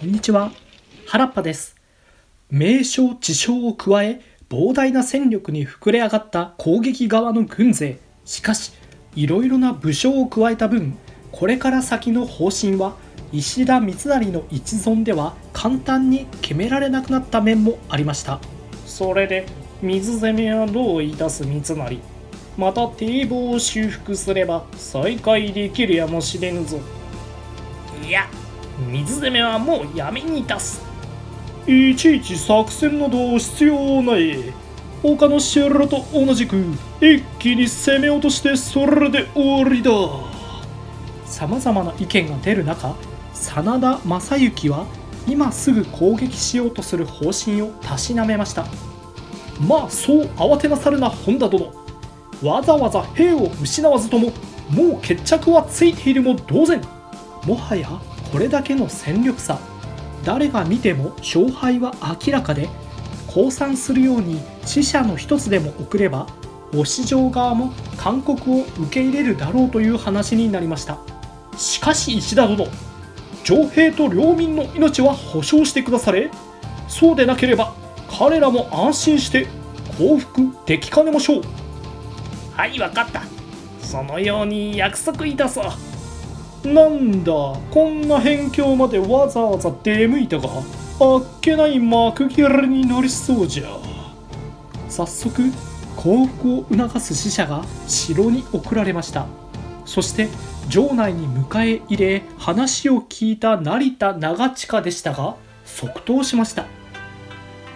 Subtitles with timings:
[0.00, 0.50] こんにちは。
[1.08, 1.76] 原っぱです。
[2.48, 7.98] 名称地称を加え膨大な戦力に膨れ上がった攻撃側の軍勢。
[8.24, 8.72] しかし
[9.14, 10.96] いろいろな武将を加えた分
[11.30, 12.96] これから先の方針は
[13.30, 18.40] 石田三成の一存では簡単に決められなくなった面もありました。
[18.86, 19.44] それで
[19.82, 21.98] 水攻めはどういたす三成。
[22.56, 26.80] また堤防を修復すれば再開できるやもしれぬぞ。
[28.02, 28.30] いや
[28.88, 30.82] 水攻めはもうやめにいたす。
[31.66, 34.52] いちいち作戦など必要ない。
[35.02, 36.62] 他の城と同じく
[37.00, 39.90] 一気に攻め落としてそれで終わりだ。
[41.24, 42.94] さまざまな意見が出る中
[43.32, 44.86] 真田正幸は
[45.26, 48.66] 今すぐ攻撃しようとする方針をたしなめました。
[49.60, 51.72] まあそう慌てなさるな本田殿。
[52.42, 54.32] わざわざ兵を失わずとも
[54.70, 56.80] もう決着はついているも同然。
[57.46, 57.88] もはや
[58.30, 59.58] これだけの戦力差
[60.24, 61.94] 誰が見ても勝敗は
[62.26, 62.68] 明らかで
[63.26, 66.26] 降参するように死者の一つでも送れば
[66.72, 70.98] 押し城側も勧告を受け入れるだろうという話になりました。
[71.56, 72.66] しかし石田殿
[73.44, 76.30] 城兵と領民の命は保証してくだされ
[76.88, 77.74] そうでなければ
[78.08, 79.46] 彼らも安心して
[79.98, 81.42] 降伏できかねましょう。
[82.52, 83.22] はい分かった。
[83.82, 85.89] そのように約束いたそう。
[86.64, 90.48] なんだこんな辺境までわざわざ出向いたが
[91.00, 93.64] あっけない幕切れになりそうじゃ。
[94.88, 95.42] 早速
[95.96, 99.26] 降伏を促す使者が城に送られました。
[99.86, 100.28] そして
[100.68, 106.66] 城内に迎え入れ話を聞いた成田長近でしたが即答しました。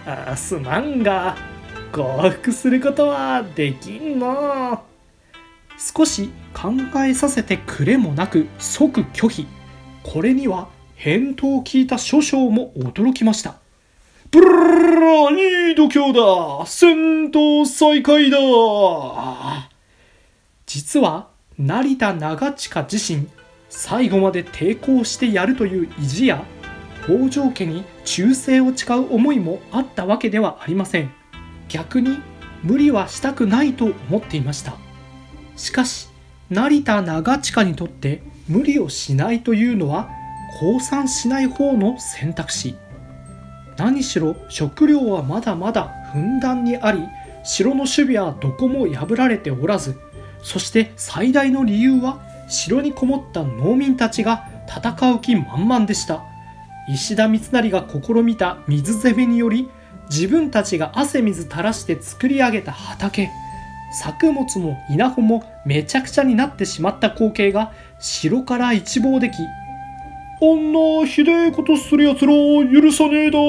[0.05, 1.35] あすまんが
[1.91, 4.94] 降伏することはできんの。
[5.77, 6.73] 少し考
[7.05, 9.47] えさせてくれもなく即拒否。
[10.03, 13.55] これには返答を聞いた諸将も驚きました。
[14.31, 18.37] ブルルルいい度胸だ戦闘再開だ。
[20.65, 21.27] 実は
[21.57, 23.27] 成田長近自身
[23.69, 26.43] 最後まで抵抗してやるという意地や
[27.03, 31.11] 北条家に忠誠を誓う思いもあったわけではありません。
[31.67, 32.17] 逆に
[32.63, 34.84] 無理はしたくないと思っていました。
[35.55, 36.09] しかし
[36.49, 40.09] 成田長近にとって無理をしないというのは
[40.59, 42.75] 降参しない方の選択肢。
[43.77, 47.03] 何しろ食料はまだまだふんだんにあり
[47.43, 49.99] 城の守備はどこも破られておらず
[50.41, 56.23] そして最大の理由は城にこもった農民たちが戦う気満々でした。
[56.87, 59.67] 石田三成が試みた水攻めにより
[60.09, 63.29] 自分たちが汗水垂らして作り上げた畑。
[63.95, 69.37] 作物も稲穂もめちゃくちゃになってしまった光景が城から一望でき
[70.41, 73.39] あんなひでえことする奴らを許さねえだ。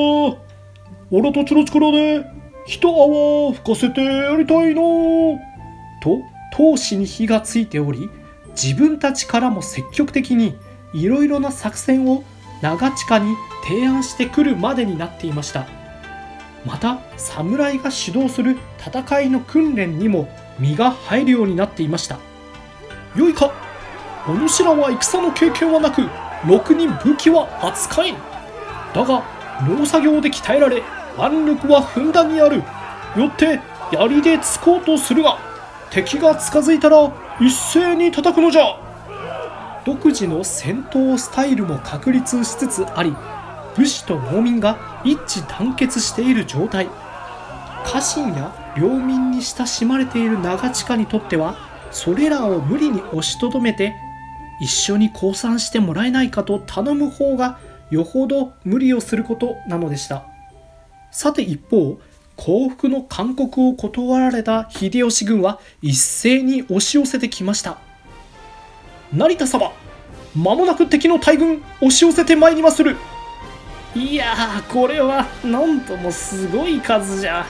[1.11, 2.25] 俺たちの力で
[2.65, 4.81] 一泡吹かせてやりたいな
[6.01, 6.21] と
[6.55, 8.09] 闘志に火がついており
[8.51, 10.57] 自分たちからも積極的に
[10.95, 12.23] いろいろな作戦を
[12.63, 13.35] 長近に
[13.69, 15.67] 提案してくるまでになっていました。
[16.65, 22.19] また侍が主導する戦いの訓練にも身が入るようになっていました。
[23.15, 23.53] よいか？
[24.29, 26.03] お主らは戦の経験はなく
[26.47, 28.15] ろくに武器は扱えん
[28.95, 29.23] だが
[29.69, 30.83] 農作業で鍛えられ
[31.17, 32.63] 腕力はふんだんにある。
[33.17, 33.61] よって
[33.93, 35.39] 槍で突こうとするが
[35.91, 38.63] 敵が近づいたら一斉に叩くのじゃ。
[39.87, 43.15] 独自の戦闘スタイルも確立しつつあり
[43.77, 46.89] 武士と農民が一致団結している状態。
[47.87, 51.57] 家臣や領民に親しまれている長近にとっては
[51.93, 53.95] それらを無理に押しとどめて
[54.61, 57.59] 一緒に降参してもらえないかと頼む方が
[57.91, 60.25] よほど無理をすることなのでした。
[61.13, 62.01] さて一方
[62.35, 67.79] 降伏の勧告を断られた秀吉軍は一斉に押し寄せてきました。
[69.13, 69.73] 成田様
[70.35, 72.97] 間もなく敵の大軍押し寄せてまいりまする。
[73.95, 77.47] いやーこれはなんともすごい数じゃ。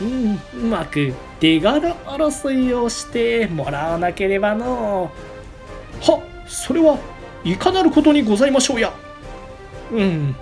[0.00, 0.40] うん。
[0.62, 5.10] うまく出柄争いをしてもらわなければの。
[6.00, 6.98] はそれは
[7.44, 8.92] いかなることにございましょうや。
[9.92, 10.36] うん。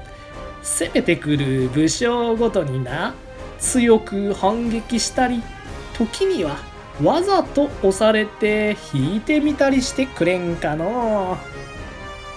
[0.62, 3.14] 攻めてくる武将ごとにな。
[3.58, 5.40] 強く反撃したり
[5.94, 6.56] 時には
[7.00, 11.38] わざと押されて引いてみたりしてくれんかの。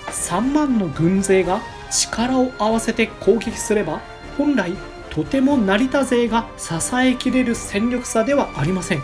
[0.07, 1.61] 3万の軍勢が
[1.91, 4.01] 力を合わせて攻撃すれば
[4.37, 4.73] 本来
[5.15, 9.03] とても成田勢が支えきれる戦力差ではありません。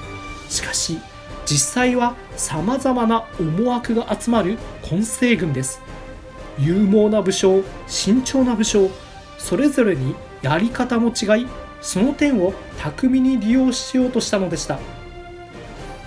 [0.49, 0.99] しかし
[1.45, 5.81] 実際は様々な思惑が集まる混成軍です。
[6.59, 8.89] 勇猛な武将慎重な武将
[9.37, 11.47] それぞれにやり方も違い
[11.79, 14.79] その点を巧みに利用しようとしたのでした。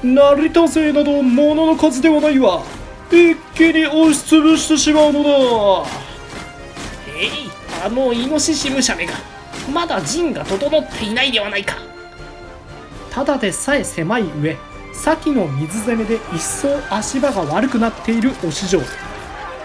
[0.03, 2.63] 成田勢など物の数ではないわ。
[3.11, 5.31] 一気に押しつぶしてしまうのだ。
[7.09, 7.31] えい
[7.83, 9.34] あのイノシシムシャメが。
[9.73, 11.77] まだ陣が整っていないではないか。
[13.11, 14.57] ただでさえ狭い上
[14.93, 18.81] 先の水攻めで一層足場が悪くなっている押城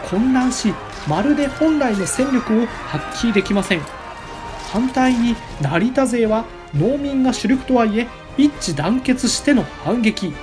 [0.10, 0.74] 混乱し
[1.08, 3.82] まるで本来の戦力を発揮できません。
[4.72, 8.08] 反対に成田勢は農民が主力とはいえ
[8.38, 10.34] 一致団結しての反撃。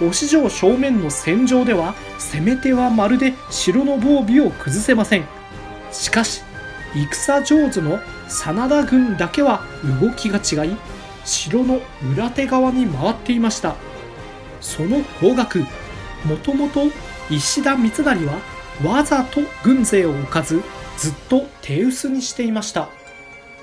[0.00, 5.24] 押城正面の戦場では攻め手はまるで城の防備を崩せません。
[5.92, 6.42] しかし
[6.94, 8.00] 戦上手の
[8.30, 9.62] 真田軍だけは
[10.00, 10.76] 動きが違い
[11.24, 11.80] 城の
[12.14, 13.74] 裏手側に回っていました。
[14.60, 15.60] その方角
[16.24, 16.82] もともと
[17.30, 18.38] 石田三成は
[18.84, 20.62] わざと軍勢を置かず
[20.96, 22.88] ずっと手薄にしていました。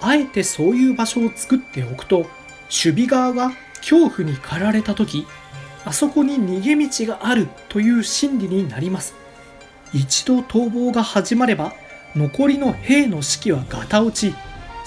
[0.02, 2.18] あえてそういう場所を作っておくと
[2.69, 5.25] 守備側が恐怖に駆られた時
[5.86, 9.16] あそこに逃げ道があるという心理になります。
[9.94, 11.74] 一度逃亡が始まれば
[12.16, 14.36] 残りの兵の士気はガタ落ち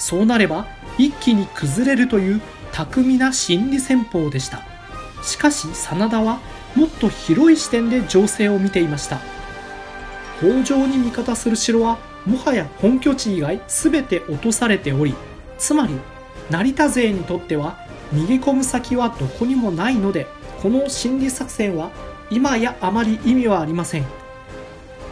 [0.00, 0.66] そうなれば
[0.98, 2.40] 一気に崩れるという
[2.72, 4.62] 巧みな心理戦法でした。
[5.22, 6.40] しかし真田は
[6.74, 9.18] もっと広い視点で情勢を見ていました。
[10.38, 15.14] 北条に味方する城はもはや本拠地以外全て落とされており
[15.58, 15.94] つまり
[16.48, 17.76] 成田勢にとっては
[18.14, 20.26] 逃げ込む先はどこにもないので
[20.62, 21.90] この心理作戦は
[22.30, 24.06] 今やあまり意味はありません。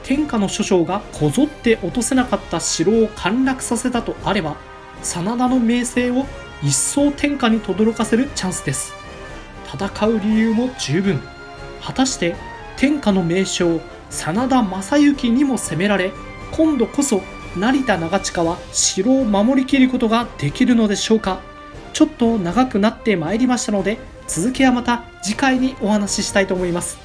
[0.03, 4.57] 天下の諸将がこぞって落とせなかった城を陥落させたとあれば
[5.03, 6.27] 真田の名声を
[6.63, 8.93] 一層天下に轟かせるチャンスです。
[9.73, 11.21] 戦う理由も十分。
[11.83, 12.35] 果たして
[12.77, 13.81] 天下の名将
[14.11, 16.13] 真田正幸にも攻められ
[16.53, 17.23] 今度こそ
[17.57, 21.41] 成田長近は城を守りきることができるのでしょうか。
[21.93, 26.99] ちょっと長くなってまいりましたので続きはまた次回にお話ししたいと思います。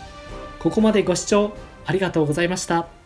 [0.60, 1.56] ここまでご視聴
[1.86, 3.03] ありがとうございました。